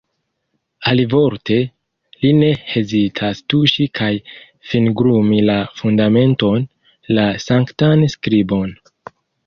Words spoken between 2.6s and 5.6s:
hezitas tuŝi kaj fingrumi